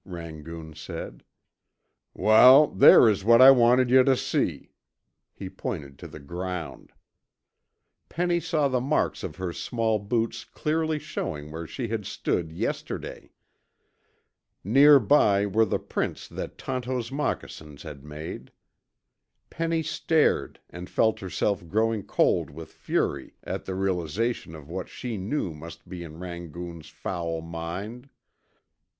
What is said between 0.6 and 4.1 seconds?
said. "Wal, there is what I wanted yuh